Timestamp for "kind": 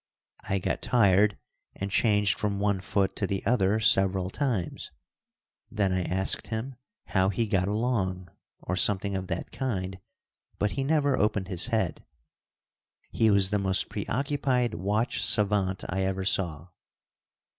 9.51-9.99